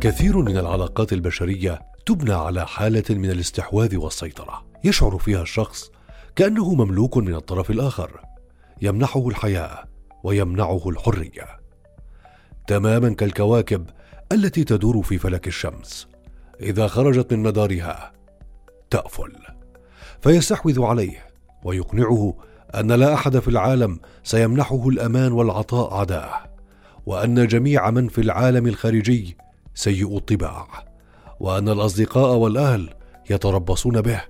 كثير 0.00 0.36
من 0.36 0.58
العلاقات 0.58 1.12
البشرية 1.12 1.80
تبنى 2.06 2.32
على 2.32 2.66
حالة 2.66 3.04
من 3.10 3.30
الاستحواذ 3.30 3.96
والسيطرة. 3.96 4.66
يشعر 4.84 5.18
فيها 5.18 5.42
الشخص 5.42 5.90
كأنه 6.36 6.74
مملوك 6.74 7.16
من 7.16 7.34
الطرف 7.34 7.70
الآخر. 7.70 8.20
يمنحه 8.82 9.28
الحياة 9.28 9.84
ويمنعه 10.22 10.88
الحرية. 10.88 11.60
تماما 12.66 13.14
كالكواكب 13.14 13.86
التي 14.32 14.64
تدور 14.64 15.02
في 15.02 15.18
فلك 15.18 15.46
الشمس. 15.46 16.08
إذا 16.60 16.86
خرجت 16.86 17.32
من 17.32 17.42
مدارها 17.42 18.12
تأفل. 18.90 19.32
فيستحوذ 20.20 20.82
عليه 20.82 21.26
ويقنعه 21.64 22.34
أن 22.74 22.92
لا 22.92 23.14
أحد 23.14 23.38
في 23.38 23.48
العالم 23.48 24.00
سيمنحه 24.24 24.88
الأمان 24.88 25.32
والعطاء 25.32 25.94
عداه 25.94 26.32
وأن 27.06 27.46
جميع 27.46 27.90
من 27.90 28.08
في 28.08 28.20
العالم 28.20 28.66
الخارجي 28.66 29.36
سيء 29.74 30.16
الطباع 30.16 30.68
وأن 31.40 31.68
الأصدقاء 31.68 32.36
والأهل 32.36 32.90
يتربصون 33.30 34.00
به 34.00 34.20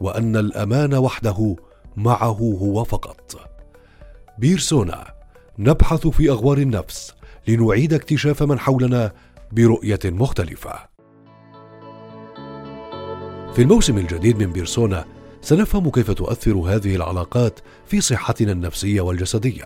وأن 0.00 0.36
الأمان 0.36 0.94
وحده 0.94 1.56
معه 1.96 2.56
هو 2.60 2.84
فقط. 2.84 3.40
بيرسونا 4.38 5.14
نبحث 5.58 6.06
في 6.06 6.30
أغوار 6.30 6.58
النفس 6.58 7.14
لنعيد 7.48 7.94
اكتشاف 7.94 8.42
من 8.42 8.58
حولنا 8.58 9.12
برؤية 9.52 10.00
مختلفة. 10.04 10.72
في 13.54 13.62
الموسم 13.62 13.98
الجديد 13.98 14.42
من 14.42 14.52
بيرسونا 14.52 15.04
سنفهم 15.42 15.90
كيف 15.90 16.10
تؤثر 16.10 16.52
هذه 16.52 16.96
العلاقات 16.96 17.60
في 17.86 18.00
صحتنا 18.00 18.52
النفسية 18.52 19.00
والجسدية. 19.00 19.64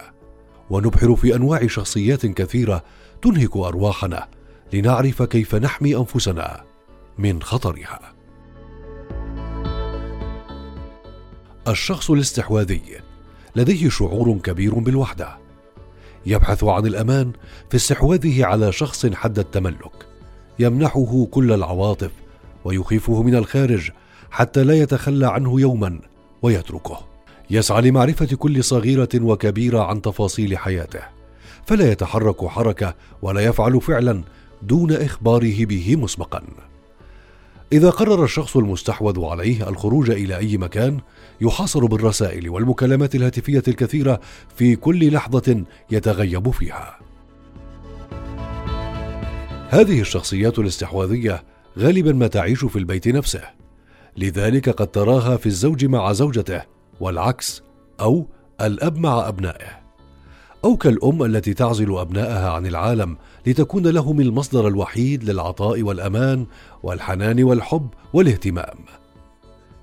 ونبحر 0.70 1.16
في 1.16 1.36
أنواع 1.36 1.66
شخصيات 1.66 2.26
كثيرة 2.26 2.84
تنهك 3.22 3.56
أرواحنا 3.56 4.28
لنعرف 4.72 5.22
كيف 5.22 5.54
نحمي 5.54 5.96
أنفسنا 5.96 6.64
من 7.18 7.42
خطرها. 7.42 8.14
الشخص 11.68 12.10
الاستحواذي 12.10 12.82
لديه 13.56 13.88
شعور 13.88 14.38
كبير 14.38 14.74
بالوحدة. 14.74 15.38
يبحث 16.26 16.64
عن 16.64 16.86
الأمان 16.86 17.32
في 17.70 17.76
استحواذه 17.76 18.44
على 18.44 18.72
شخص 18.72 19.06
حد 19.06 19.38
التملك. 19.38 20.06
يمنحه 20.58 21.26
كل 21.30 21.52
العواطف 21.52 22.10
ويخيفه 22.64 23.22
من 23.22 23.34
الخارج 23.34 23.90
حتى 24.34 24.64
لا 24.64 24.74
يتخلى 24.74 25.26
عنه 25.26 25.60
يوما 25.60 26.00
ويتركه. 26.42 26.98
يسعى 27.50 27.82
لمعرفة 27.82 28.36
كل 28.36 28.64
صغيرة 28.64 29.08
وكبيرة 29.14 29.80
عن 29.80 30.02
تفاصيل 30.02 30.58
حياته. 30.58 31.00
فلا 31.66 31.92
يتحرك 31.92 32.46
حركة 32.46 32.94
ولا 33.22 33.40
يفعل 33.40 33.80
فعلا 33.80 34.22
دون 34.62 34.92
إخباره 34.92 35.64
به 35.64 35.96
مسبقا. 35.96 36.42
إذا 37.72 37.90
قرر 37.90 38.24
الشخص 38.24 38.56
المستحوذ 38.56 39.24
عليه 39.24 39.68
الخروج 39.68 40.10
إلى 40.10 40.36
أي 40.36 40.56
مكان 40.56 41.00
يحاصر 41.40 41.86
بالرسائل 41.86 42.48
والمكالمات 42.48 43.14
الهاتفية 43.14 43.62
الكثيرة 43.68 44.20
في 44.56 44.76
كل 44.76 45.12
لحظة 45.12 45.64
يتغيب 45.90 46.50
فيها. 46.50 46.98
هذه 49.68 50.00
الشخصيات 50.00 50.58
الاستحواذية 50.58 51.44
غالبا 51.78 52.12
ما 52.12 52.26
تعيش 52.26 52.64
في 52.64 52.78
البيت 52.78 53.08
نفسه. 53.08 53.63
لذلك 54.16 54.68
قد 54.68 54.86
تراها 54.86 55.36
في 55.36 55.46
الزوج 55.46 55.84
مع 55.84 56.12
زوجته 56.12 56.62
والعكس 57.00 57.62
أو 58.00 58.26
الأب 58.60 58.98
مع 58.98 59.28
أبنائه. 59.28 59.84
أو 60.64 60.76
كالأم 60.76 61.22
التي 61.22 61.54
تعزل 61.54 61.98
ابنائها 61.98 62.50
عن 62.50 62.66
العالم 62.66 63.16
لتكون 63.46 63.86
لهم 63.86 64.20
المصدر 64.20 64.68
الوحيد 64.68 65.24
للعطاء 65.24 65.82
والأمان 65.82 66.46
والحنان 66.82 67.42
والحب 67.44 67.88
والاهتمام. 68.12 68.78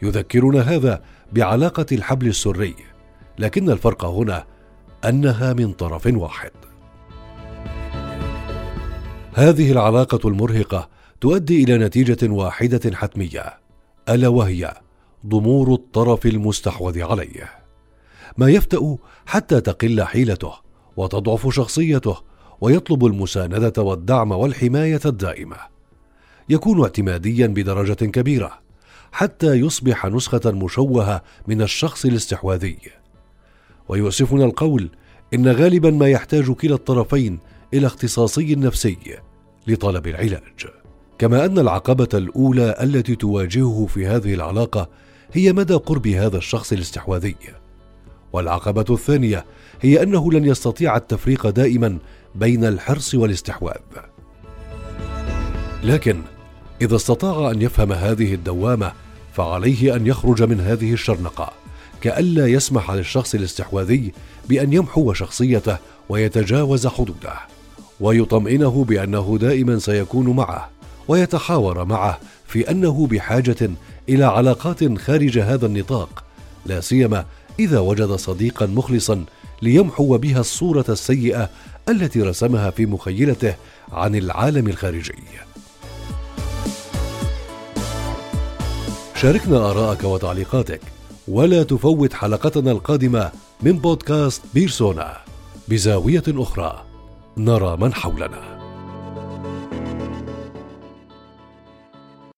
يذكرنا 0.02 0.62
هذا 0.62 1.02
بعلاقة 1.34 1.86
الحبل 1.92 2.28
السري 2.28 2.76
لكن 3.40 3.70
الفرق 3.70 4.06
هنا 4.06 4.46
أنها 5.06 5.54
من 5.54 5.74
طرف 5.74 6.08
واحد. 6.08 6.52
هذه 9.34 9.72
العلاقة 9.72 10.28
المرهقة 10.30 10.90
تؤدي 11.22 11.64
إلى 11.64 11.78
نتيجة 11.78 12.32
واحدة 12.32 12.96
حتمية. 12.96 13.61
ألا 14.12 14.28
وهي 14.28 14.74
ضمور 15.28 15.74
الطرف 15.74 16.26
المستحوذ 16.26 17.04
عليه. 17.04 17.50
ما 18.38 18.50
يفتأ 18.50 18.98
حتى 19.26 19.62
تقل 19.62 20.04
حيلته 20.04 20.54
وتضعف 20.98 21.56
شخصيته 21.56 22.18
ويطلب 22.62 23.06
المساندة 23.06 23.84
والدعم 23.84 24.32
والحماية 24.32 25.00
الدائمة. 25.06 25.58
يكون 26.50 26.82
اعتماديا 26.82 27.48
بدرجة 27.48 27.94
كبيرة 27.94 28.60
حتى 29.12 29.54
يصبح 29.54 30.06
نسخة 30.06 30.52
مشوهة 30.52 31.24
من 31.48 31.62
الشخص 31.62 32.06
الاستحواذي. 32.06 32.78
ويؤسفنا 33.90 34.46
القول 34.46 34.90
إن 35.34 35.48
غالبا 35.48 35.92
ما 35.92 36.10
يحتاج 36.10 36.52
كلا 36.52 36.76
الطرفين 36.76 37.40
إلى 37.74 37.88
اختصاصي 37.88 38.56
نفسي 38.56 38.98
لطلب 39.68 40.08
العلاج. 40.08 40.81
كما 41.22 41.46
أن 41.46 41.60
العقبة 41.60 42.08
الأولى 42.14 42.76
التي 42.82 43.16
تواجهه 43.16 43.88
في 43.90 44.08
هذه 44.08 44.34
العلاقة 44.34 44.90
هي 45.34 45.54
مدى 45.54 45.74
قرب 45.74 46.08
هذا 46.08 46.38
الشخص 46.38 46.74
الاستحواذي. 46.74 47.36
والعقبة 48.34 48.86
الثانية 48.90 49.46
هي 49.82 50.04
أنه 50.04 50.32
لن 50.32 50.46
يستطيع 50.46 50.96
التفريق 50.96 51.50
دائما 51.50 51.98
بين 52.36 52.66
الحرص 52.66 53.16
والاستحواذ. 53.16 53.82
لكن 55.84 56.22
إذا 56.82 56.96
استطاع 56.96 57.52
أن 57.52 57.62
يفهم 57.62 57.92
هذه 57.92 58.34
الدوامة 58.34 58.92
فعليه 59.34 59.96
أن 59.96 60.08
يخرج 60.08 60.44
من 60.44 60.60
هذه 60.60 60.94
الشرنقة 60.94 61.54
كالا 62.02 62.48
يسمح 62.48 62.92
للشخص 62.92 63.36
الاستحواذي 63.36 64.12
بأن 64.50 64.74
يمحو 64.74 65.14
شخصيته 65.14 65.78
ويتجاوز 66.10 66.88
حدوده 66.88 67.34
ويطمئنه 68.00 68.84
بأنه 68.84 69.38
دائما 69.42 69.80
سيكون 69.80 70.30
معه. 70.30 70.81
ويتحاور 71.12 71.86
معه 71.86 72.20
في 72.48 72.72
أنه 72.72 73.08
بحاجة 73.08 73.70
إلى 74.10 74.24
علاقات 74.24 74.98
خارج 75.00 75.40
هذا 75.40 75.66
النطاق 75.66 76.24
لا 76.66 76.82
سيما 76.82 77.26
إذا 77.60 77.80
وجد 77.80 78.12
صديقا 78.12 78.66
مخلصا 78.66 79.26
ليمحو 79.62 80.18
بها 80.18 80.40
الصورة 80.40 80.86
السيئة 80.90 81.50
التي 81.90 82.22
رسمها 82.22 82.70
في 82.70 82.86
مخيلته 82.86 83.56
عن 83.92 84.16
العالم 84.16 84.68
الخارجي. 84.68 85.14
شاركنا 89.16 89.58
آراءك 89.72 90.04
وتعليقاتك 90.04 90.82
ولا 91.28 91.64
تفوت 91.64 92.14
حلقتنا 92.14 92.72
القادمة 92.72 93.32
من 93.62 93.72
بودكاست 93.72 94.42
بيرسونا. 94.54 95.18
بزاوية 95.68 96.24
أخرى 96.28 96.84
نرى 97.38 97.78
من 97.78 97.94
حولنا. 97.94 98.61